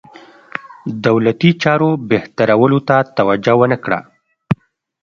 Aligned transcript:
دولتي 1.05 1.49
چارو 1.61 1.89
بهترولو 2.09 2.79
ته 2.87 2.97
توجه 3.17 3.53
ونه 3.57 3.77
کړه. 3.83 3.99